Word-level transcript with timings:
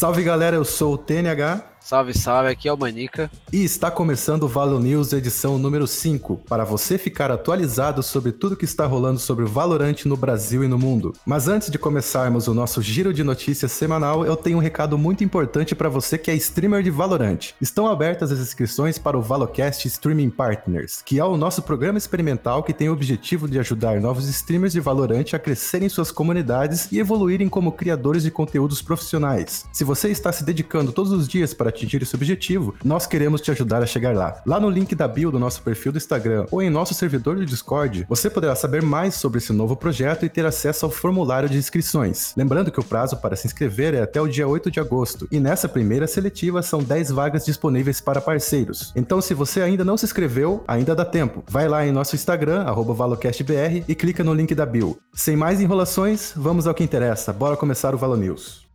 Salve 0.00 0.22
galera, 0.22 0.56
eu 0.56 0.64
sou 0.64 0.94
o 0.94 0.96
TNH. 0.96 1.62
Salve, 1.90 2.16
salve, 2.16 2.50
aqui 2.50 2.68
é 2.68 2.72
o 2.72 2.78
Manica. 2.78 3.28
E 3.52 3.64
está 3.64 3.90
começando 3.90 4.44
o 4.44 4.48
Valo 4.48 4.78
News 4.78 5.12
edição 5.12 5.58
número 5.58 5.88
5, 5.88 6.36
para 6.48 6.62
você 6.62 6.96
ficar 6.96 7.32
atualizado 7.32 8.00
sobre 8.00 8.30
tudo 8.30 8.56
que 8.56 8.64
está 8.64 8.86
rolando 8.86 9.18
sobre 9.18 9.44
o 9.44 9.48
Valorant 9.48 10.04
no 10.04 10.16
Brasil 10.16 10.62
e 10.62 10.68
no 10.68 10.78
mundo. 10.78 11.12
Mas 11.26 11.48
antes 11.48 11.68
de 11.68 11.80
começarmos 11.80 12.46
o 12.46 12.54
nosso 12.54 12.80
giro 12.80 13.12
de 13.12 13.24
notícias 13.24 13.72
semanal, 13.72 14.24
eu 14.24 14.36
tenho 14.36 14.58
um 14.58 14.60
recado 14.60 14.96
muito 14.96 15.24
importante 15.24 15.74
para 15.74 15.88
você 15.88 16.16
que 16.16 16.30
é 16.30 16.34
streamer 16.36 16.84
de 16.84 16.92
Valorant. 16.92 17.54
Estão 17.60 17.88
abertas 17.88 18.30
as 18.30 18.38
inscrições 18.38 18.96
para 18.96 19.18
o 19.18 19.20
Valocast 19.20 19.88
Streaming 19.88 20.30
Partners, 20.30 21.02
que 21.04 21.18
é 21.18 21.24
o 21.24 21.36
nosso 21.36 21.60
programa 21.60 21.98
experimental 21.98 22.62
que 22.62 22.72
tem 22.72 22.88
o 22.88 22.92
objetivo 22.92 23.48
de 23.48 23.58
ajudar 23.58 24.00
novos 24.00 24.28
streamers 24.28 24.74
de 24.74 24.78
Valorant 24.78 25.34
a 25.34 25.40
crescerem 25.40 25.88
suas 25.88 26.12
comunidades 26.12 26.86
e 26.92 27.00
evoluírem 27.00 27.48
como 27.48 27.72
criadores 27.72 28.22
de 28.22 28.30
conteúdos 28.30 28.80
profissionais. 28.80 29.66
Se 29.72 29.82
você 29.82 30.08
está 30.08 30.30
se 30.30 30.44
dedicando 30.44 30.92
todos 30.92 31.10
os 31.10 31.26
dias 31.26 31.52
para 31.52 31.79
atingir 31.80 32.02
esse 32.02 32.14
objetivo, 32.14 32.74
nós 32.84 33.06
queremos 33.06 33.40
te 33.40 33.50
ajudar 33.50 33.82
a 33.82 33.86
chegar 33.86 34.14
lá. 34.14 34.42
Lá 34.46 34.60
no 34.60 34.68
link 34.68 34.94
da 34.94 35.08
bio 35.08 35.30
do 35.30 35.38
nosso 35.38 35.62
perfil 35.62 35.92
do 35.92 35.98
Instagram 35.98 36.46
ou 36.50 36.62
em 36.62 36.68
nosso 36.68 36.92
servidor 36.92 37.36
do 37.36 37.46
Discord, 37.46 38.04
você 38.08 38.28
poderá 38.28 38.54
saber 38.54 38.82
mais 38.82 39.14
sobre 39.14 39.38
esse 39.38 39.52
novo 39.52 39.74
projeto 39.74 40.24
e 40.24 40.28
ter 40.28 40.44
acesso 40.44 40.84
ao 40.84 40.90
formulário 40.90 41.48
de 41.48 41.56
inscrições. 41.56 42.34
Lembrando 42.36 42.70
que 42.70 42.80
o 42.80 42.84
prazo 42.84 43.16
para 43.16 43.36
se 43.36 43.46
inscrever 43.46 43.94
é 43.94 44.02
até 44.02 44.20
o 44.20 44.28
dia 44.28 44.46
8 44.46 44.70
de 44.70 44.80
agosto, 44.80 45.26
e 45.30 45.40
nessa 45.40 45.68
primeira 45.68 46.06
seletiva 46.06 46.62
são 46.62 46.82
10 46.82 47.10
vagas 47.10 47.44
disponíveis 47.44 48.00
para 48.00 48.20
parceiros. 48.20 48.92
Então, 48.94 49.20
se 49.20 49.34
você 49.34 49.62
ainda 49.62 49.84
não 49.84 49.96
se 49.96 50.04
inscreveu, 50.04 50.62
ainda 50.66 50.94
dá 50.94 51.04
tempo. 51.04 51.42
Vai 51.48 51.68
lá 51.68 51.86
em 51.86 51.92
nosso 51.92 52.14
Instagram, 52.14 52.64
ValoCastBR, 52.64 53.84
e 53.88 53.94
clica 53.94 54.24
no 54.24 54.34
link 54.34 54.54
da 54.54 54.66
bio. 54.66 54.98
Sem 55.14 55.36
mais 55.36 55.60
enrolações, 55.60 56.32
vamos 56.36 56.66
ao 56.66 56.74
que 56.74 56.84
interessa. 56.84 57.32
Bora 57.32 57.56
começar 57.56 57.94
o 57.94 57.98
Valo 57.98 58.16
News. 58.16 58.69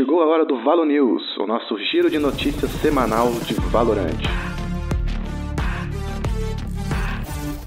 Chegou 0.00 0.22
a 0.22 0.26
hora 0.26 0.46
do 0.46 0.56
Valo 0.64 0.86
News, 0.86 1.22
o 1.36 1.46
nosso 1.46 1.76
giro 1.76 2.08
de 2.08 2.18
notícias 2.18 2.70
semanal 2.80 3.28
de 3.46 3.52
Valorant. 3.70 4.16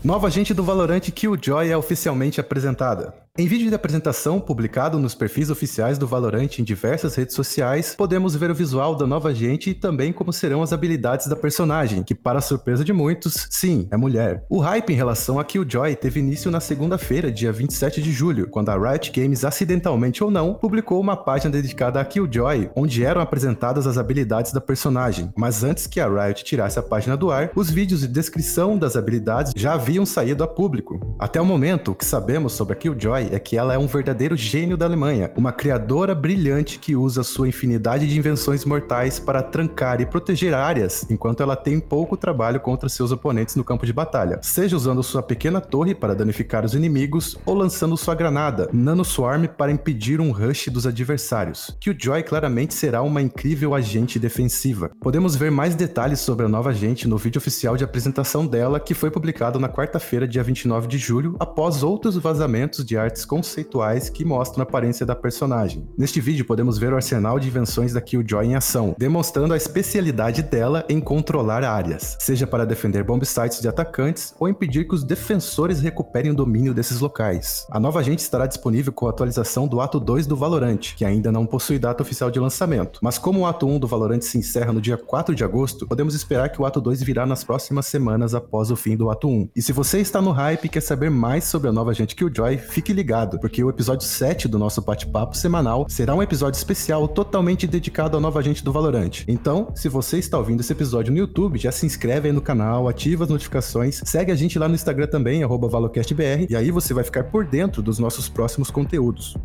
Nova 0.03 0.25
agente 0.25 0.51
do 0.51 0.63
Valorant 0.63 1.11
Killjoy 1.11 1.69
é 1.69 1.77
oficialmente 1.77 2.41
apresentada. 2.41 3.13
Em 3.35 3.47
vídeo 3.47 3.67
de 3.67 3.73
apresentação 3.73 4.39
publicado 4.39 4.99
nos 4.99 5.15
perfis 5.15 5.49
oficiais 5.49 5.97
do 5.97 6.05
Valorant 6.05 6.59
em 6.59 6.63
diversas 6.63 7.15
redes 7.15 7.33
sociais, 7.33 7.95
podemos 7.97 8.35
ver 8.35 8.51
o 8.51 8.53
visual 8.53 8.95
da 8.95 9.07
nova 9.07 9.29
agente 9.29 9.71
e 9.71 9.73
também 9.73 10.13
como 10.13 10.31
serão 10.31 10.61
as 10.61 10.71
habilidades 10.71 11.25
da 11.25 11.35
personagem, 11.35 12.03
que 12.03 12.13
para 12.13 12.41
surpresa 12.41 12.85
de 12.85 12.93
muitos, 12.93 13.47
sim, 13.49 13.87
é 13.89 13.97
mulher. 13.97 14.45
O 14.47 14.59
hype 14.59 14.91
em 14.91 14.95
relação 14.95 15.39
a 15.39 15.43
Killjoy 15.43 15.95
teve 15.95 16.19
início 16.19 16.51
na 16.51 16.59
segunda-feira, 16.59 17.31
dia 17.31 17.51
27 17.51 18.03
de 18.03 18.11
julho, 18.11 18.47
quando 18.47 18.69
a 18.69 18.77
Riot 18.77 19.11
Games, 19.11 19.43
acidentalmente 19.43 20.23
ou 20.23 20.29
não, 20.29 20.53
publicou 20.53 21.01
uma 21.01 21.17
página 21.17 21.49
dedicada 21.49 21.99
a 21.99 22.05
Killjoy, 22.05 22.69
onde 22.75 23.03
eram 23.03 23.19
apresentadas 23.19 23.87
as 23.87 23.97
habilidades 23.97 24.53
da 24.53 24.61
personagem. 24.61 25.33
Mas 25.35 25.63
antes 25.63 25.87
que 25.87 25.99
a 25.99 26.07
Riot 26.07 26.43
tirasse 26.43 26.77
a 26.77 26.83
página 26.83 27.17
do 27.17 27.31
ar, 27.31 27.49
os 27.55 27.71
vídeos 27.71 28.01
de 28.01 28.07
descrição 28.09 28.77
das 28.77 28.95
habilidades 28.95 29.53
já 29.55 29.73
haviam 29.73 30.05
saído 30.05 30.43
a 30.43 30.47
público. 30.47 30.99
Até 31.17 31.41
o 31.41 31.45
momento, 31.45 31.93
o 31.93 31.95
que 31.95 32.05
sabemos 32.05 32.53
sobre 32.53 32.73
a 32.73 32.77
Killjoy 32.77 33.22
é 33.31 33.39
que 33.39 33.57
ela 33.57 33.73
é 33.73 33.77
um 33.77 33.87
verdadeiro 33.87 34.35
gênio 34.35 34.75
da 34.75 34.85
Alemanha, 34.85 35.31
uma 35.35 35.51
criadora 35.51 36.13
brilhante 36.15 36.79
que 36.79 36.95
usa 36.95 37.23
sua 37.23 37.47
infinidade 37.47 38.07
de 38.07 38.17
invenções 38.17 38.65
mortais 38.65 39.19
para 39.19 39.41
trancar 39.41 40.01
e 40.01 40.05
proteger 40.05 40.53
áreas, 40.53 41.05
enquanto 41.09 41.43
ela 41.43 41.55
tem 41.55 41.79
pouco 41.79 42.17
trabalho 42.17 42.59
contra 42.59 42.89
seus 42.89 43.11
oponentes 43.11 43.55
no 43.55 43.63
campo 43.63 43.85
de 43.85 43.93
batalha, 43.93 44.39
seja 44.41 44.75
usando 44.75 45.03
sua 45.03 45.21
pequena 45.21 45.61
torre 45.61 45.93
para 45.93 46.15
danificar 46.15 46.65
os 46.65 46.73
inimigos 46.73 47.37
ou 47.45 47.53
lançando 47.53 47.97
sua 47.97 48.15
granada, 48.15 48.69
Nano 48.73 49.05
Swarm, 49.05 49.47
para 49.47 49.71
impedir 49.71 50.19
um 50.19 50.31
rush 50.31 50.69
dos 50.69 50.87
adversários. 50.87 51.75
Killjoy 51.79 52.23
claramente 52.23 52.73
será 52.73 53.01
uma 53.01 53.21
incrível 53.21 53.75
agente 53.75 54.19
defensiva. 54.19 54.91
Podemos 54.99 55.35
ver 55.35 55.51
mais 55.51 55.75
detalhes 55.75 56.19
sobre 56.19 56.45
a 56.45 56.49
nova 56.49 56.69
agente 56.69 57.07
no 57.07 57.17
vídeo 57.17 57.39
oficial 57.39 57.77
de 57.77 57.83
apresentação 57.83 58.45
dela, 58.45 58.79
que 58.79 58.93
foi 58.93 59.11
publicado 59.11 59.59
na 59.59 59.69
quarta-feira, 59.69 60.27
dia 60.27 60.43
29 60.43 60.87
de 60.87 60.97
julho, 60.97 61.35
após 61.39 61.83
outros 61.83 62.17
vazamentos 62.17 62.85
de 62.85 62.97
arte 62.97 63.12
artes 63.13 63.25
conceituais 63.25 64.09
que 64.09 64.25
mostram 64.25 64.63
a 64.63 64.63
aparência 64.63 65.05
da 65.05 65.15
personagem. 65.15 65.87
Neste 65.95 66.19
vídeo 66.19 66.45
podemos 66.45 66.79
ver 66.79 66.91
o 66.91 66.95
arsenal 66.95 67.39
de 67.39 67.47
invenções 67.47 67.93
da 67.93 68.01
Killjoy 68.01 68.47
em 68.47 68.55
ação, 68.55 68.95
demonstrando 68.97 69.53
a 69.53 69.57
especialidade 69.57 70.41
dela 70.41 70.83
em 70.89 70.99
controlar 70.99 71.63
áreas, 71.63 72.17
seja 72.19 72.47
para 72.47 72.65
defender 72.65 73.03
bomb 73.03 73.23
sites 73.23 73.61
de 73.61 73.67
atacantes 73.67 74.33
ou 74.39 74.49
impedir 74.49 74.87
que 74.87 74.95
os 74.95 75.03
defensores 75.03 75.79
recuperem 75.79 76.31
o 76.31 76.35
domínio 76.35 76.73
desses 76.73 76.99
locais. 76.99 77.67
A 77.69 77.79
nova 77.79 77.99
agente 77.99 78.23
estará 78.23 78.47
disponível 78.47 78.91
com 78.91 79.05
a 79.05 79.11
atualização 79.11 79.67
do 79.67 79.79
Ato 79.79 79.99
2 79.99 80.25
do 80.25 80.35
Valorant, 80.35 80.95
que 80.95 81.05
ainda 81.05 81.31
não 81.31 81.45
possui 81.45 81.77
data 81.77 82.01
oficial 82.01 82.31
de 82.31 82.39
lançamento, 82.39 82.99
mas 83.03 83.19
como 83.19 83.41
o 83.41 83.45
Ato 83.45 83.67
1 83.67 83.77
do 83.77 83.87
Valorant 83.87 84.21
se 84.21 84.39
encerra 84.39 84.73
no 84.73 84.81
dia 84.81 84.97
4 84.97 85.35
de 85.35 85.43
agosto, 85.43 85.85
podemos 85.85 86.15
esperar 86.15 86.49
que 86.49 86.59
o 86.59 86.65
Ato 86.65 86.81
2 86.81 87.03
virá 87.03 87.27
nas 87.27 87.43
próximas 87.43 87.85
semanas 87.85 88.33
após 88.33 88.71
o 88.71 88.75
fim 88.75 88.97
do 88.97 89.11
Ato 89.11 89.27
1. 89.27 89.49
E 89.55 89.61
se 89.61 89.71
você 89.71 89.99
está 89.99 90.19
no 90.19 90.31
hype 90.31 90.65
e 90.65 90.69
quer 90.69 90.81
saber 90.81 91.11
mais 91.11 91.43
sobre 91.43 91.69
a 91.69 91.71
nova 91.71 91.91
agente 91.91 92.15
Killjoy, 92.15 92.57
fique 92.57 92.91
ligado 92.91 93.02
ligado, 93.03 93.37
porque 93.37 93.61
o 93.61 93.69
episódio 93.69 94.07
7 94.07 94.47
do 94.47 94.57
nosso 94.57 94.81
bate-papo 94.81 95.35
semanal 95.35 95.85
será 95.89 96.15
um 96.15 96.23
episódio 96.23 96.57
especial 96.57 97.05
totalmente 97.05 97.67
dedicado 97.67 98.15
à 98.15 98.19
nova 98.19 98.39
agente 98.39 98.63
do 98.63 98.71
Valorante. 98.71 99.25
Então, 99.27 99.73
se 99.75 99.89
você 99.89 100.19
está 100.19 100.37
ouvindo 100.37 100.61
esse 100.61 100.71
episódio 100.71 101.11
no 101.11 101.19
YouTube, 101.19 101.59
já 101.59 101.69
se 101.69 101.85
inscreve 101.85 102.29
aí 102.29 102.33
no 102.33 102.41
canal, 102.41 102.87
ativa 102.87 103.25
as 103.25 103.29
notificações, 103.29 104.01
segue 104.05 104.31
a 104.31 104.35
gente 104.35 104.57
lá 104.57 104.69
no 104.69 104.75
Instagram 104.75 105.07
também, 105.07 105.43
ValocastBR, 105.45 106.47
e 106.49 106.55
aí 106.55 106.71
você 106.71 106.93
vai 106.93 107.03
ficar 107.03 107.25
por 107.25 107.45
dentro 107.45 107.81
dos 107.81 107.99
nossos 107.99 108.29
próximos 108.29 108.71
conteúdos. 108.71 109.35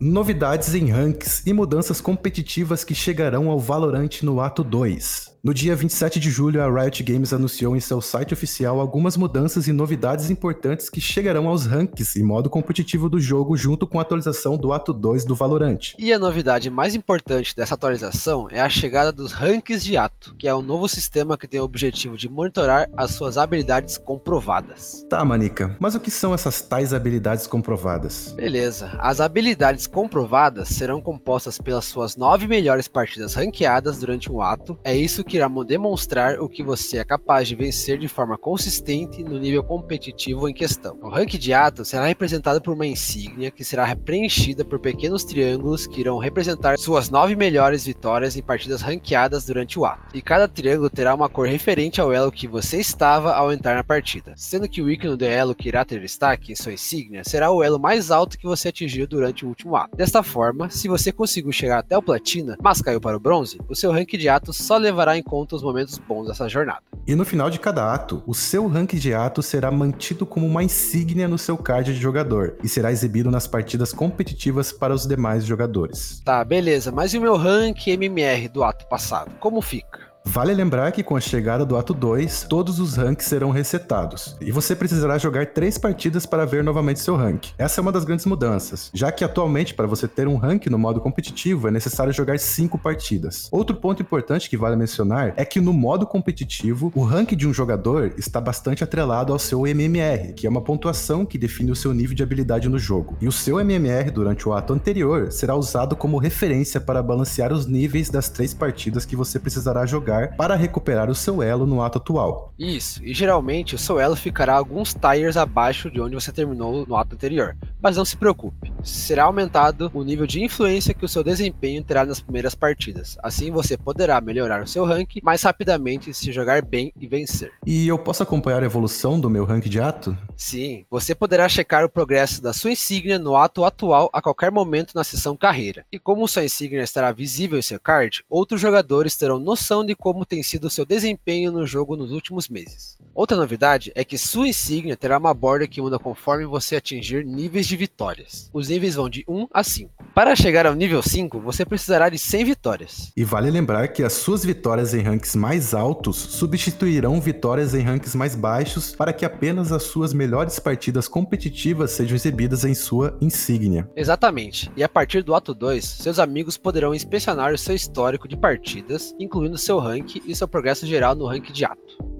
Novidades 0.00 0.74
em 0.74 0.90
ranks 0.90 1.42
e 1.44 1.52
mudanças 1.52 2.00
competitivas 2.00 2.84
que 2.84 2.94
chegarão 2.94 3.50
ao 3.50 3.58
Valorant 3.58 4.22
no 4.22 4.40
Ato 4.40 4.62
2. 4.62 5.33
No 5.44 5.52
dia 5.52 5.76
27 5.76 6.18
de 6.18 6.30
julho, 6.30 6.62
a 6.62 6.70
Riot 6.70 7.02
Games 7.02 7.30
anunciou 7.30 7.76
em 7.76 7.80
seu 7.80 8.00
site 8.00 8.32
oficial 8.32 8.80
algumas 8.80 9.14
mudanças 9.14 9.68
e 9.68 9.74
novidades 9.74 10.30
importantes 10.30 10.88
que 10.88 11.02
chegarão 11.02 11.48
aos 11.48 11.66
ranks 11.66 12.16
e 12.16 12.22
modo 12.22 12.48
competitivo 12.48 13.10
do 13.10 13.20
jogo 13.20 13.54
junto 13.54 13.86
com 13.86 13.98
a 13.98 14.02
atualização 14.02 14.56
do 14.56 14.72
Ato 14.72 14.90
2 14.90 15.26
do 15.26 15.34
Valorant. 15.34 15.92
E 15.98 16.14
a 16.14 16.18
novidade 16.18 16.70
mais 16.70 16.94
importante 16.94 17.54
dessa 17.54 17.74
atualização 17.74 18.48
é 18.50 18.58
a 18.58 18.70
chegada 18.70 19.12
dos 19.12 19.32
ranks 19.32 19.84
de 19.84 19.98
Ato, 19.98 20.34
que 20.34 20.48
é 20.48 20.54
um 20.54 20.62
novo 20.62 20.88
sistema 20.88 21.36
que 21.36 21.46
tem 21.46 21.60
o 21.60 21.64
objetivo 21.64 22.16
de 22.16 22.26
monitorar 22.26 22.88
as 22.96 23.10
suas 23.10 23.36
habilidades 23.36 23.98
comprovadas. 23.98 25.04
Tá, 25.10 25.22
Manica, 25.26 25.76
mas 25.78 25.94
o 25.94 26.00
que 26.00 26.10
são 26.10 26.32
essas 26.32 26.62
tais 26.62 26.94
habilidades 26.94 27.46
comprovadas? 27.46 28.32
Beleza, 28.34 28.96
as 28.98 29.20
habilidades 29.20 29.86
comprovadas 29.86 30.70
serão 30.70 31.02
compostas 31.02 31.58
pelas 31.58 31.84
suas 31.84 32.16
nove 32.16 32.46
melhores 32.46 32.88
partidas 32.88 33.34
ranqueadas 33.34 33.98
durante 33.98 34.32
um 34.32 34.40
ato. 34.40 34.78
É 34.82 34.96
isso 34.96 35.22
que 35.22 35.33
que 35.34 35.38
irá 35.38 35.50
demonstrar 35.66 36.40
o 36.40 36.48
que 36.48 36.62
você 36.62 36.98
é 36.98 37.04
capaz 37.04 37.48
de 37.48 37.56
vencer 37.56 37.98
de 37.98 38.06
forma 38.06 38.38
consistente 38.38 39.24
no 39.24 39.36
nível 39.36 39.64
competitivo 39.64 40.48
em 40.48 40.54
questão. 40.54 40.96
O 41.02 41.08
rank 41.08 41.30
de 41.30 41.52
ato 41.52 41.84
será 41.84 42.06
representado 42.06 42.62
por 42.62 42.72
uma 42.72 42.86
insígnia 42.86 43.50
que 43.50 43.64
será 43.64 43.96
preenchida 43.96 44.64
por 44.64 44.78
pequenos 44.78 45.24
triângulos 45.24 45.88
que 45.88 46.00
irão 46.00 46.18
representar 46.18 46.78
suas 46.78 47.10
nove 47.10 47.34
melhores 47.34 47.84
vitórias 47.84 48.36
em 48.36 48.42
partidas 48.44 48.80
ranqueadas 48.80 49.44
durante 49.44 49.76
o 49.76 49.84
ato. 49.84 50.16
E 50.16 50.22
cada 50.22 50.46
triângulo 50.46 50.88
terá 50.88 51.12
uma 51.12 51.28
cor 51.28 51.48
referente 51.48 52.00
ao 52.00 52.12
elo 52.12 52.30
que 52.30 52.46
você 52.46 52.78
estava 52.78 53.34
ao 53.34 53.52
entrar 53.52 53.74
na 53.74 53.82
partida, 53.82 54.34
sendo 54.36 54.68
que 54.68 54.80
o 54.80 54.88
ícone 54.88 55.16
do 55.16 55.24
elo 55.24 55.52
que 55.52 55.66
irá 55.66 55.84
ter 55.84 56.00
destaque 56.00 56.52
em 56.52 56.56
sua 56.56 56.74
insígnia 56.74 57.24
será 57.24 57.50
o 57.50 57.60
elo 57.60 57.80
mais 57.80 58.12
alto 58.12 58.38
que 58.38 58.46
você 58.46 58.68
atingiu 58.68 59.04
durante 59.08 59.44
o 59.44 59.48
último 59.48 59.74
ato. 59.74 59.96
Desta 59.96 60.22
forma, 60.22 60.70
se 60.70 60.86
você 60.86 61.10
conseguiu 61.10 61.50
chegar 61.50 61.80
até 61.80 61.98
o 61.98 62.02
platina, 62.02 62.56
mas 62.62 62.80
caiu 62.80 63.00
para 63.00 63.16
o 63.16 63.20
bronze, 63.20 63.58
o 63.68 63.74
seu 63.74 63.90
rank 63.90 64.12
de 64.12 64.28
ato 64.28 64.52
só 64.52 64.76
levará 64.76 65.18
em 65.18 65.23
conta 65.24 65.56
os 65.56 65.62
momentos 65.62 65.98
bons 65.98 66.28
dessa 66.28 66.48
jornada. 66.48 66.82
E 67.06 67.14
no 67.14 67.24
final 67.24 67.50
de 67.50 67.58
cada 67.58 67.92
ato, 67.92 68.22
o 68.26 68.34
seu 68.34 68.66
rank 68.66 68.94
de 68.94 69.12
ato 69.12 69.42
será 69.42 69.70
mantido 69.70 70.24
como 70.24 70.46
uma 70.46 70.62
insígnia 70.62 71.26
no 71.26 71.36
seu 71.36 71.56
card 71.56 71.92
de 71.92 72.00
jogador 72.00 72.56
e 72.62 72.68
será 72.68 72.92
exibido 72.92 73.30
nas 73.30 73.46
partidas 73.46 73.92
competitivas 73.92 74.72
para 74.72 74.94
os 74.94 75.06
demais 75.06 75.44
jogadores. 75.44 76.22
Tá, 76.24 76.44
beleza, 76.44 76.92
mas 76.92 77.12
e 77.12 77.18
o 77.18 77.20
meu 77.20 77.36
rank 77.36 77.86
MMR 77.88 78.48
do 78.48 78.62
ato 78.62 78.86
passado? 78.86 79.32
Como 79.40 79.60
fica? 79.60 80.13
Vale 80.34 80.52
lembrar 80.52 80.90
que 80.90 81.04
com 81.04 81.14
a 81.14 81.20
chegada 81.20 81.64
do 81.64 81.76
ato 81.76 81.94
2, 81.94 82.46
todos 82.48 82.80
os 82.80 82.96
ranks 82.96 83.26
serão 83.26 83.50
resetados, 83.50 84.36
e 84.40 84.50
você 84.50 84.74
precisará 84.74 85.16
jogar 85.16 85.46
três 85.46 85.78
partidas 85.78 86.26
para 86.26 86.44
ver 86.44 86.64
novamente 86.64 86.98
seu 86.98 87.14
rank. 87.14 87.50
Essa 87.56 87.80
é 87.80 87.82
uma 87.82 87.92
das 87.92 88.04
grandes 88.04 88.26
mudanças, 88.26 88.90
já 88.92 89.12
que 89.12 89.22
atualmente 89.22 89.74
para 89.74 89.86
você 89.86 90.08
ter 90.08 90.26
um 90.26 90.36
rank 90.36 90.66
no 90.66 90.76
modo 90.76 91.00
competitivo 91.00 91.68
é 91.68 91.70
necessário 91.70 92.12
jogar 92.12 92.40
cinco 92.40 92.76
partidas. 92.76 93.48
Outro 93.52 93.76
ponto 93.76 94.02
importante 94.02 94.50
que 94.50 94.56
vale 94.56 94.74
mencionar 94.74 95.34
é 95.36 95.44
que 95.44 95.60
no 95.60 95.72
modo 95.72 96.04
competitivo, 96.04 96.90
o 96.96 97.04
rank 97.04 97.32
de 97.36 97.46
um 97.46 97.54
jogador 97.54 98.12
está 98.18 98.40
bastante 98.40 98.82
atrelado 98.82 99.32
ao 99.32 99.38
seu 99.38 99.64
MMR, 99.68 100.32
que 100.32 100.48
é 100.48 100.50
uma 100.50 100.62
pontuação 100.62 101.24
que 101.24 101.38
define 101.38 101.70
o 101.70 101.76
seu 101.76 101.94
nível 101.94 102.16
de 102.16 102.24
habilidade 102.24 102.68
no 102.68 102.78
jogo. 102.78 103.16
E 103.20 103.28
o 103.28 103.32
seu 103.32 103.60
MMR 103.60 104.10
durante 104.10 104.48
o 104.48 104.52
ato 104.52 104.72
anterior 104.72 105.30
será 105.30 105.54
usado 105.54 105.94
como 105.94 106.18
referência 106.18 106.80
para 106.80 107.02
balancear 107.02 107.52
os 107.52 107.66
níveis 107.66 108.10
das 108.10 108.28
três 108.28 108.52
partidas 108.52 109.04
que 109.04 109.14
você 109.14 109.38
precisará 109.38 109.86
jogar 109.86 110.13
jogar 110.14 110.36
para 110.36 110.54
recuperar 110.54 111.10
o 111.10 111.14
seu 111.14 111.42
elo 111.42 111.66
no 111.66 111.82
ato 111.82 111.98
atual. 111.98 112.52
Isso, 112.58 113.04
e 113.04 113.12
geralmente 113.12 113.74
o 113.74 113.78
seu 113.78 113.98
elo 113.98 114.16
ficará 114.16 114.54
alguns 114.54 114.94
tires 114.94 115.36
abaixo 115.36 115.90
de 115.90 116.00
onde 116.00 116.14
você 116.14 116.32
terminou 116.32 116.86
no 116.86 116.96
ato 116.96 117.14
anterior. 117.14 117.56
Mas 117.80 117.96
não 117.96 118.04
se 118.04 118.16
preocupe, 118.16 118.63
será 118.84 119.24
aumentado 119.24 119.90
o 119.94 120.02
nível 120.02 120.26
de 120.26 120.42
influência 120.42 120.94
que 120.94 121.04
o 121.04 121.08
seu 121.08 121.24
desempenho 121.24 121.82
terá 121.82 122.04
nas 122.04 122.20
primeiras 122.20 122.54
partidas. 122.54 123.16
Assim 123.22 123.50
você 123.50 123.76
poderá 123.76 124.20
melhorar 124.20 124.62
o 124.62 124.66
seu 124.66 124.84
rank 124.84 125.16
mais 125.22 125.42
rapidamente 125.42 126.12
se 126.12 126.32
jogar 126.32 126.62
bem 126.62 126.92
e 126.98 127.06
vencer. 127.06 127.52
E 127.66 127.88
eu 127.88 127.98
posso 127.98 128.22
acompanhar 128.22 128.62
a 128.62 128.66
evolução 128.66 129.18
do 129.18 129.30
meu 129.30 129.44
rank 129.44 129.64
de 129.66 129.80
ato? 129.80 130.16
Sim, 130.36 130.84
você 130.90 131.14
poderá 131.14 131.48
checar 131.48 131.84
o 131.84 131.88
progresso 131.88 132.42
da 132.42 132.52
sua 132.52 132.72
insígnia 132.72 133.18
no 133.18 133.36
ato 133.36 133.64
atual 133.64 134.10
a 134.12 134.20
qualquer 134.20 134.50
momento 134.50 134.94
na 134.94 135.04
sessão 135.04 135.36
carreira. 135.36 135.84
E 135.90 135.98
como 135.98 136.28
sua 136.28 136.44
insígnia 136.44 136.82
estará 136.82 137.12
visível 137.12 137.58
em 137.58 137.62
seu 137.62 137.80
card, 137.80 138.24
outros 138.28 138.60
jogadores 138.60 139.16
terão 139.16 139.38
noção 139.38 139.84
de 139.84 139.94
como 139.94 140.26
tem 140.26 140.42
sido 140.42 140.66
o 140.66 140.70
seu 140.70 140.84
desempenho 140.84 141.50
no 141.50 141.66
jogo 141.66 141.96
nos 141.96 142.10
últimos 142.10 142.48
meses. 142.48 142.98
Outra 143.14 143.36
novidade 143.36 143.92
é 143.94 144.04
que 144.04 144.18
sua 144.18 144.48
insígnia 144.48 144.96
terá 144.96 145.18
uma 145.18 145.32
borda 145.32 145.68
que 145.68 145.80
muda 145.80 146.00
conforme 146.00 146.44
você 146.44 146.74
atingir 146.74 147.24
níveis 147.24 147.64
de 147.64 147.76
vitórias. 147.76 148.50
Os 148.52 148.68
níveis 148.68 148.96
vão 148.96 149.08
de 149.08 149.24
1 149.28 149.46
a 149.52 149.62
5. 149.62 149.92
Para 150.12 150.34
chegar 150.34 150.66
ao 150.66 150.74
nível 150.74 151.00
5, 151.00 151.38
você 151.38 151.64
precisará 151.64 152.08
de 152.08 152.18
100 152.18 152.44
vitórias. 152.44 153.12
E 153.16 153.22
vale 153.22 153.52
lembrar 153.52 153.86
que 153.88 154.02
as 154.02 154.14
suas 154.14 154.44
vitórias 154.44 154.94
em 154.94 155.02
ranks 155.02 155.36
mais 155.36 155.74
altos 155.74 156.16
substituirão 156.16 157.20
vitórias 157.20 157.72
em 157.72 157.82
ranks 157.82 158.16
mais 158.16 158.34
baixos 158.34 158.96
para 158.96 159.12
que 159.12 159.24
apenas 159.24 159.70
as 159.70 159.84
suas 159.84 160.12
melhores 160.12 160.58
partidas 160.58 161.06
competitivas 161.06 161.92
sejam 161.92 162.16
exibidas 162.16 162.64
em 162.64 162.74
sua 162.74 163.16
insígnia. 163.20 163.88
Exatamente. 163.94 164.72
E 164.76 164.82
a 164.82 164.88
partir 164.88 165.22
do 165.22 165.36
ato 165.36 165.54
2, 165.54 165.84
seus 165.84 166.18
amigos 166.18 166.56
poderão 166.56 166.92
inspecionar 166.92 167.54
o 167.54 167.58
seu 167.58 167.76
histórico 167.76 168.26
de 168.26 168.36
partidas, 168.36 169.14
incluindo 169.20 169.56
seu 169.56 169.78
rank 169.78 170.16
e 170.26 170.34
seu 170.34 170.48
progresso 170.48 170.84
geral 170.84 171.14
no 171.14 171.26
rank 171.26 171.52
de 171.52 171.64
ato. 171.64 172.13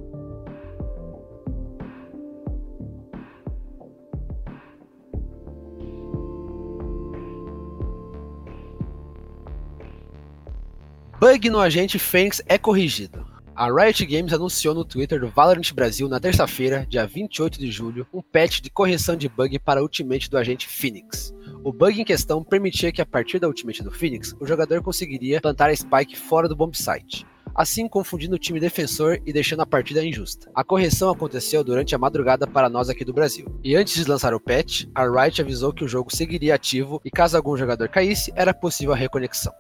Bug 11.25 11.49
no 11.49 11.59
agente 11.59 11.99
Fênix 11.99 12.43
é 12.47 12.59
corrigido. 12.59 13.27
A 13.57 13.73
Riot 13.73 14.05
Games 14.05 14.35
anunciou 14.35 14.75
no 14.75 14.85
Twitter 14.85 15.19
do 15.19 15.31
Valorant 15.31 15.73
Brasil 15.73 16.07
na 16.07 16.21
terça-feira, 16.21 16.87
dia 16.87 17.07
28 17.07 17.59
de 17.59 17.71
julho, 17.71 18.07
um 18.13 18.21
patch 18.21 18.61
de 18.61 18.69
correção 18.69 19.17
de 19.17 19.27
bug 19.27 19.59
para 19.59 19.81
o 19.81 19.85
ultimate 19.85 20.29
do 20.29 20.37
agente 20.37 20.69
Phoenix. 20.69 21.33
O 21.65 21.73
bug 21.73 21.99
em 21.99 22.05
questão 22.05 22.45
permitia 22.45 22.93
que 22.93 23.01
a 23.01 23.07
partir 23.07 23.39
da 23.39 23.49
ultimate 23.49 23.83
do 23.83 23.91
Phoenix, 23.91 24.37
o 24.39 24.47
jogador 24.47 24.83
conseguiria 24.83 25.41
plantar 25.41 25.71
a 25.71 25.75
Spike 25.75 26.15
fora 26.15 26.47
do 26.47 26.55
bomb 26.55 26.77
site, 26.77 27.27
assim 27.55 27.89
confundindo 27.89 28.37
o 28.37 28.39
time 28.39 28.61
defensor 28.61 29.19
e 29.25 29.33
deixando 29.33 29.63
a 29.63 29.67
partida 29.67 30.05
injusta. 30.05 30.51
A 30.55 30.63
correção 30.63 31.09
aconteceu 31.09 31.65
durante 31.65 31.95
a 31.95 31.99
madrugada 31.99 32.47
para 32.47 32.69
nós 32.69 32.91
aqui 32.91 33.03
do 33.03 33.15
Brasil. 33.15 33.47
E 33.65 33.75
antes 33.75 33.95
de 33.95 34.11
lançar 34.11 34.35
o 34.35 34.41
patch, 34.41 34.85
a 34.95 35.09
Riot 35.09 35.41
avisou 35.41 35.73
que 35.73 35.85
o 35.85 35.89
jogo 35.89 36.15
seguiria 36.15 36.55
ativo 36.55 37.01
e 37.03 37.11
caso 37.11 37.35
algum 37.35 37.57
jogador 37.57 37.89
caísse, 37.89 38.31
era 38.37 38.53
possível 38.53 38.93
a 38.93 38.97
reconexão. 38.97 39.55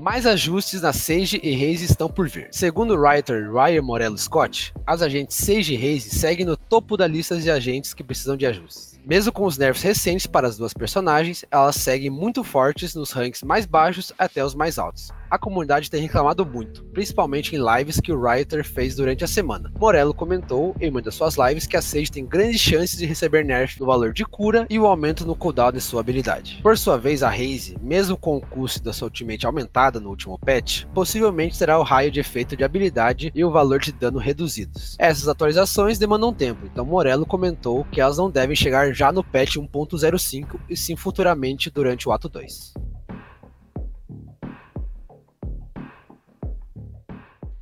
Mais 0.00 0.24
ajustes 0.24 0.80
na 0.80 0.94
Sage 0.94 1.38
e 1.42 1.52
Raze 1.54 1.84
estão 1.84 2.08
por 2.08 2.26
vir. 2.26 2.48
Segundo 2.50 2.94
o 2.94 2.98
writer 2.98 3.52
Ryan 3.52 3.82
Morello 3.82 4.16
Scott, 4.16 4.72
as 4.86 5.02
agentes 5.02 5.36
Sage 5.36 5.74
e 5.74 5.76
Raze 5.76 6.08
seguem 6.08 6.46
no 6.46 6.56
topo 6.70 6.96
da 6.96 7.04
lista 7.04 7.36
de 7.36 7.50
agentes 7.50 7.92
que 7.92 8.04
precisam 8.04 8.36
de 8.36 8.46
ajustes. 8.46 9.00
Mesmo 9.04 9.32
com 9.32 9.44
os 9.44 9.58
nerfs 9.58 9.82
recentes 9.82 10.28
para 10.28 10.46
as 10.46 10.56
duas 10.56 10.72
personagens, 10.72 11.44
elas 11.50 11.74
seguem 11.74 12.10
muito 12.10 12.44
fortes 12.44 12.94
nos 12.94 13.10
ranks 13.10 13.42
mais 13.42 13.66
baixos 13.66 14.12
até 14.16 14.44
os 14.44 14.54
mais 14.54 14.78
altos 14.78 15.10
a 15.30 15.38
comunidade 15.38 15.90
tem 15.90 16.02
reclamado 16.02 16.44
muito, 16.44 16.82
principalmente 16.86 17.54
em 17.54 17.58
lives 17.58 18.00
que 18.00 18.12
o 18.12 18.20
Writer 18.20 18.64
fez 18.64 18.96
durante 18.96 19.22
a 19.22 19.28
semana. 19.28 19.72
Morello 19.78 20.12
comentou 20.12 20.74
em 20.80 20.90
uma 20.90 21.00
das 21.00 21.14
suas 21.14 21.36
lives 21.36 21.66
que 21.66 21.76
a 21.76 21.82
Sage 21.82 22.10
tem 22.10 22.26
grandes 22.26 22.60
chances 22.60 22.98
de 22.98 23.06
receber 23.06 23.44
nerf 23.44 23.78
no 23.78 23.86
valor 23.86 24.12
de 24.12 24.24
cura 24.24 24.66
e 24.68 24.78
o 24.78 24.86
aumento 24.86 25.24
no 25.24 25.36
cooldown 25.36 25.70
de 25.70 25.80
sua 25.80 26.00
habilidade. 26.00 26.58
Por 26.62 26.76
sua 26.76 26.98
vez, 26.98 27.22
a 27.22 27.30
Raze, 27.30 27.76
mesmo 27.80 28.16
com 28.16 28.36
o 28.36 28.40
custo 28.40 28.82
da 28.82 28.92
sua 28.92 29.06
ultimate 29.06 29.46
aumentada 29.46 30.00
no 30.00 30.10
último 30.10 30.38
patch, 30.38 30.84
possivelmente 30.92 31.56
terá 31.56 31.78
o 31.78 31.84
raio 31.84 32.10
de 32.10 32.18
efeito 32.18 32.56
de 32.56 32.64
habilidade 32.64 33.30
e 33.32 33.44
o 33.44 33.50
valor 33.52 33.78
de 33.78 33.92
dano 33.92 34.18
reduzidos. 34.18 34.96
Essas 34.98 35.28
atualizações 35.28 35.98
demandam 35.98 36.34
tempo, 36.34 36.59
então 36.64 36.84
Morello 36.84 37.26
comentou 37.26 37.84
que 37.84 38.00
elas 38.00 38.18
não 38.18 38.30
devem 38.30 38.54
chegar 38.54 38.92
já 38.92 39.10
no 39.10 39.24
patch 39.24 39.56
1.05 39.56 40.60
e 40.68 40.76
sim 40.76 40.96
futuramente 40.96 41.70
durante 41.70 42.08
o 42.08 42.12
ato 42.12 42.28
2. 42.28 42.74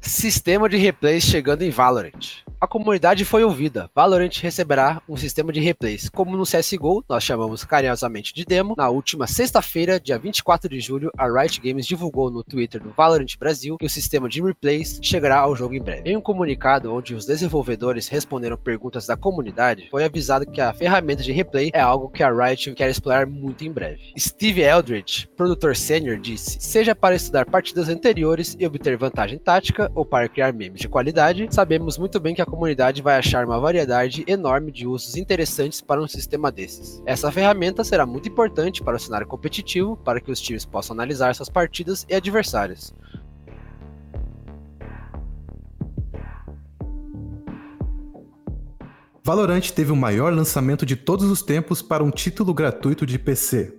Sistema 0.00 0.68
de 0.68 0.76
replays 0.76 1.22
chegando 1.22 1.62
em 1.62 1.70
Valorant. 1.70 2.47
A 2.60 2.66
comunidade 2.66 3.24
foi 3.24 3.44
ouvida. 3.44 3.88
Valorant 3.94 4.36
receberá 4.42 5.00
um 5.08 5.16
sistema 5.16 5.52
de 5.52 5.60
replays, 5.60 6.08
como 6.08 6.36
no 6.36 6.42
CSGO, 6.42 7.04
nós 7.08 7.22
chamamos 7.22 7.64
carinhosamente 7.64 8.34
de 8.34 8.44
demo. 8.44 8.74
Na 8.76 8.88
última 8.88 9.28
sexta-feira, 9.28 10.00
dia 10.00 10.18
24 10.18 10.68
de 10.68 10.80
julho, 10.80 11.12
a 11.16 11.28
Riot 11.28 11.60
Games 11.60 11.86
divulgou 11.86 12.32
no 12.32 12.42
Twitter 12.42 12.82
do 12.82 12.90
Valorant 12.90 13.38
Brasil 13.38 13.78
que 13.78 13.86
o 13.86 13.90
sistema 13.90 14.28
de 14.28 14.42
replays 14.42 14.98
chegará 15.00 15.38
ao 15.38 15.54
jogo 15.54 15.74
em 15.74 15.80
breve. 15.80 16.10
Em 16.10 16.16
um 16.16 16.20
comunicado 16.20 16.92
onde 16.92 17.14
os 17.14 17.24
desenvolvedores 17.24 18.08
responderam 18.08 18.56
perguntas 18.56 19.06
da 19.06 19.16
comunidade, 19.16 19.86
foi 19.88 20.02
avisado 20.02 20.44
que 20.44 20.60
a 20.60 20.72
ferramenta 20.72 21.22
de 21.22 21.30
replay 21.30 21.70
é 21.72 21.80
algo 21.80 22.10
que 22.10 22.24
a 22.24 22.32
Riot 22.32 22.74
quer 22.74 22.90
explorar 22.90 23.24
muito 23.24 23.64
em 23.64 23.70
breve. 23.70 24.12
Steve 24.18 24.62
Eldridge, 24.62 25.28
produtor 25.36 25.76
sênior, 25.76 26.18
disse: 26.18 26.58
seja 26.60 26.92
para 26.92 27.14
estudar 27.14 27.46
partidas 27.46 27.88
anteriores 27.88 28.56
e 28.58 28.66
obter 28.66 28.96
vantagem 28.96 29.38
tática 29.38 29.92
ou 29.94 30.04
para 30.04 30.28
criar 30.28 30.52
memes 30.52 30.80
de 30.80 30.88
qualidade, 30.88 31.46
sabemos 31.52 31.96
muito 31.96 32.18
bem 32.18 32.34
que 32.34 32.42
a 32.42 32.47
comunidade 32.48 33.02
vai 33.02 33.16
achar 33.16 33.44
uma 33.44 33.60
variedade 33.60 34.24
enorme 34.26 34.72
de 34.72 34.86
usos 34.86 35.16
interessantes 35.16 35.80
para 35.80 36.02
um 36.02 36.08
sistema 36.08 36.50
desses. 36.50 37.02
Essa 37.06 37.30
ferramenta 37.30 37.84
será 37.84 38.04
muito 38.04 38.28
importante 38.28 38.82
para 38.82 38.96
o 38.96 39.00
cenário 39.00 39.26
competitivo, 39.26 39.96
para 39.96 40.20
que 40.20 40.30
os 40.30 40.40
times 40.40 40.64
possam 40.64 40.94
analisar 40.94 41.34
suas 41.34 41.48
partidas 41.48 42.04
e 42.08 42.14
adversários. 42.14 42.92
Valorant 49.22 49.70
teve 49.70 49.92
o 49.92 49.96
maior 49.96 50.32
lançamento 50.32 50.86
de 50.86 50.96
todos 50.96 51.30
os 51.30 51.42
tempos 51.42 51.82
para 51.82 52.02
um 52.02 52.10
título 52.10 52.54
gratuito 52.54 53.04
de 53.04 53.18
PC. 53.18 53.77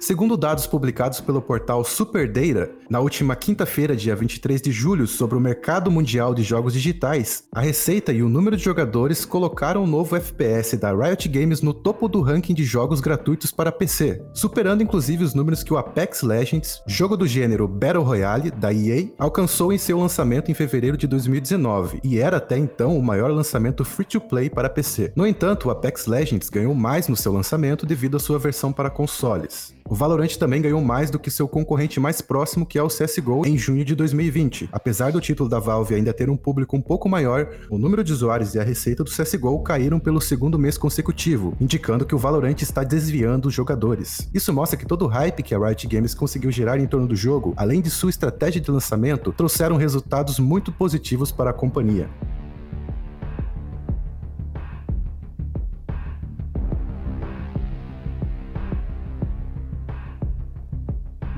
Segundo 0.00 0.34
dados 0.34 0.66
publicados 0.66 1.20
pelo 1.20 1.42
portal 1.42 1.84
Superdata, 1.84 2.70
na 2.88 3.00
última 3.00 3.36
quinta-feira, 3.36 3.94
dia 3.94 4.16
23 4.16 4.62
de 4.62 4.72
julho, 4.72 5.06
sobre 5.06 5.36
o 5.36 5.40
mercado 5.40 5.90
mundial 5.90 6.34
de 6.34 6.42
jogos 6.42 6.72
digitais, 6.72 7.44
a 7.52 7.60
receita 7.60 8.10
e 8.10 8.22
o 8.22 8.28
número 8.28 8.56
de 8.56 8.64
jogadores 8.64 9.26
colocaram 9.26 9.84
o 9.84 9.86
novo 9.86 10.16
FPS 10.16 10.78
da 10.78 10.90
Riot 10.90 11.28
Games 11.28 11.60
no 11.60 11.74
topo 11.74 12.08
do 12.08 12.22
ranking 12.22 12.54
de 12.54 12.64
jogos 12.64 12.98
gratuitos 12.98 13.52
para 13.52 13.70
PC, 13.70 14.22
superando 14.32 14.82
inclusive 14.82 15.22
os 15.22 15.34
números 15.34 15.62
que 15.62 15.74
o 15.74 15.76
Apex 15.76 16.22
Legends, 16.22 16.82
jogo 16.86 17.14
do 17.14 17.26
gênero 17.26 17.68
Battle 17.68 18.02
Royale 18.02 18.50
da 18.50 18.72
EA, 18.72 19.06
alcançou 19.18 19.70
em 19.70 19.76
seu 19.76 19.98
lançamento 19.98 20.50
em 20.50 20.54
fevereiro 20.54 20.96
de 20.96 21.06
2019 21.06 22.00
e 22.02 22.18
era 22.18 22.38
até 22.38 22.56
então 22.56 22.96
o 22.96 23.02
maior 23.02 23.30
lançamento 23.30 23.84
free-to-play 23.84 24.48
para 24.48 24.70
PC. 24.70 25.12
No 25.14 25.26
entanto, 25.26 25.68
o 25.68 25.70
Apex 25.70 26.06
Legends 26.06 26.48
ganhou 26.48 26.74
mais 26.74 27.06
no 27.06 27.16
seu 27.16 27.34
lançamento 27.34 27.84
devido 27.84 28.16
à 28.16 28.20
sua 28.20 28.38
versão 28.38 28.72
para 28.72 28.88
consoles. 28.88 29.78
O 29.90 29.94
Valorant 29.96 30.36
também 30.36 30.62
ganhou 30.62 30.80
mais 30.80 31.10
do 31.10 31.18
que 31.18 31.32
seu 31.32 31.48
concorrente 31.48 31.98
mais 31.98 32.20
próximo, 32.20 32.64
que 32.64 32.78
é 32.78 32.82
o 32.82 32.86
CSGO, 32.86 33.44
em 33.44 33.58
junho 33.58 33.84
de 33.84 33.96
2020. 33.96 34.68
Apesar 34.70 35.10
do 35.10 35.20
título 35.20 35.48
da 35.48 35.58
Valve 35.58 35.96
ainda 35.96 36.12
ter 36.12 36.30
um 36.30 36.36
público 36.36 36.76
um 36.76 36.80
pouco 36.80 37.08
maior, 37.08 37.48
o 37.68 37.76
número 37.76 38.04
de 38.04 38.12
usuários 38.12 38.54
e 38.54 38.60
a 38.60 38.62
receita 38.62 39.02
do 39.02 39.10
CSGO 39.10 39.60
caíram 39.64 39.98
pelo 39.98 40.20
segundo 40.20 40.56
mês 40.60 40.78
consecutivo, 40.78 41.56
indicando 41.60 42.06
que 42.06 42.14
o 42.14 42.18
Valorant 42.18 42.62
está 42.62 42.84
desviando 42.84 43.48
os 43.48 43.54
jogadores. 43.54 44.30
Isso 44.32 44.52
mostra 44.52 44.78
que 44.78 44.86
todo 44.86 45.06
o 45.06 45.08
hype 45.08 45.42
que 45.42 45.56
a 45.56 45.58
Riot 45.58 45.88
Games 45.88 46.14
conseguiu 46.14 46.52
gerar 46.52 46.78
em 46.78 46.86
torno 46.86 47.08
do 47.08 47.16
jogo, 47.16 47.52
além 47.56 47.80
de 47.80 47.90
sua 47.90 48.10
estratégia 48.10 48.60
de 48.60 48.70
lançamento, 48.70 49.32
trouxeram 49.32 49.74
resultados 49.74 50.38
muito 50.38 50.70
positivos 50.70 51.32
para 51.32 51.50
a 51.50 51.52
companhia. 51.52 52.08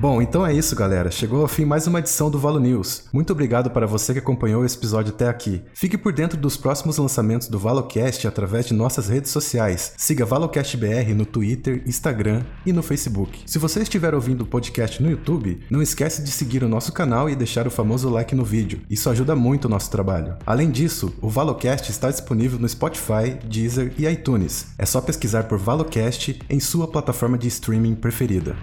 Bom, 0.03 0.21
então 0.21 0.45
é 0.45 0.51
isso, 0.51 0.75
galera. 0.75 1.09
Chegou 1.09 1.43
ao 1.43 1.47
fim 1.47 1.63
mais 1.63 1.87
uma 1.87 1.99
edição 1.99 2.29
do 2.29 2.37
Valo 2.37 2.59
News. 2.59 3.05
Muito 3.13 3.31
obrigado 3.31 3.69
para 3.69 3.87
você 3.87 4.11
que 4.11 4.19
acompanhou 4.19 4.65
esse 4.65 4.75
episódio 4.75 5.13
até 5.13 5.29
aqui. 5.29 5.61
Fique 5.73 5.97
por 5.97 6.11
dentro 6.11 6.37
dos 6.37 6.57
próximos 6.57 6.97
lançamentos 6.97 7.47
do 7.47 7.57
ValoCast 7.57 8.27
através 8.27 8.65
de 8.65 8.73
nossas 8.73 9.07
redes 9.07 9.31
sociais. 9.31 9.93
Siga 9.95 10.25
ValoCastBR 10.25 11.13
no 11.13 11.25
Twitter, 11.25 11.83
Instagram 11.87 12.43
e 12.65 12.73
no 12.73 12.83
Facebook. 12.83 13.43
Se 13.45 13.57
você 13.57 13.81
estiver 13.81 14.13
ouvindo 14.13 14.41
o 14.41 14.45
podcast 14.45 15.01
no 15.01 15.09
YouTube, 15.09 15.61
não 15.69 15.81
esquece 15.81 16.21
de 16.21 16.31
seguir 16.31 16.65
o 16.65 16.67
nosso 16.69 16.91
canal 16.91 17.29
e 17.29 17.35
deixar 17.35 17.65
o 17.65 17.71
famoso 17.71 18.09
like 18.09 18.35
no 18.35 18.43
vídeo. 18.43 18.81
Isso 18.89 19.09
ajuda 19.09 19.37
muito 19.37 19.65
o 19.65 19.69
nosso 19.69 19.89
trabalho. 19.89 20.35
Além 20.45 20.69
disso, 20.69 21.15
o 21.21 21.29
ValoCast 21.29 21.89
está 21.89 22.11
disponível 22.11 22.59
no 22.59 22.67
Spotify, 22.67 23.39
Deezer 23.49 23.93
e 23.97 24.05
iTunes. 24.05 24.65
É 24.77 24.85
só 24.85 24.99
pesquisar 24.99 25.43
por 25.43 25.57
ValoCast 25.57 26.41
em 26.49 26.59
sua 26.59 26.89
plataforma 26.89 27.37
de 27.37 27.47
streaming 27.47 27.95
preferida. 27.95 28.53